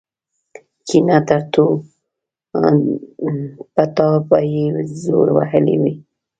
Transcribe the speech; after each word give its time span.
کېنه 0.87 1.17
ټرتو 1.27 1.65
په 3.73 3.83
تا 3.95 4.09
به 4.27 4.37
يې 4.53 4.65
زور 5.03 5.27
وهلی 5.37 5.75
وي. 5.81 5.93